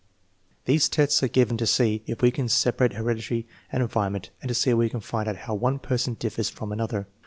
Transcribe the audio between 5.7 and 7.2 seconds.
person differs from another.